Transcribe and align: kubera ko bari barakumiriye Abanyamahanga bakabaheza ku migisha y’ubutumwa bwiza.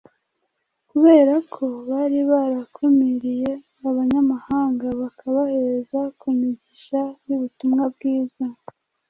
kubera 0.89 1.33
ko 1.53 1.65
bari 1.89 2.19
barakumiriye 2.31 3.51
Abanyamahanga 3.89 4.85
bakabaheza 5.01 5.99
ku 6.19 6.27
migisha 6.39 7.01
y’ubutumwa 7.27 7.83
bwiza. 7.93 8.45